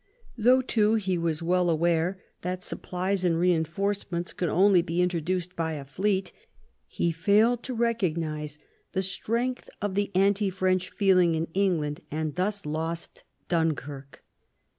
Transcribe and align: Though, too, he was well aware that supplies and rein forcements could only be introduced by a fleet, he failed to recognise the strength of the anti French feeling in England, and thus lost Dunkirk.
Though, 0.35 0.61
too, 0.61 0.95
he 0.95 1.19
was 1.19 1.43
well 1.43 1.69
aware 1.69 2.19
that 2.41 2.63
supplies 2.63 3.23
and 3.23 3.37
rein 3.37 3.65
forcements 3.65 4.33
could 4.33 4.49
only 4.49 4.81
be 4.81 4.99
introduced 4.99 5.55
by 5.55 5.73
a 5.73 5.85
fleet, 5.85 6.31
he 6.87 7.11
failed 7.11 7.61
to 7.65 7.75
recognise 7.75 8.57
the 8.93 9.03
strength 9.03 9.69
of 9.79 9.93
the 9.93 10.09
anti 10.15 10.49
French 10.49 10.89
feeling 10.89 11.35
in 11.35 11.45
England, 11.53 12.01
and 12.09 12.33
thus 12.33 12.65
lost 12.65 13.23
Dunkirk. 13.47 14.23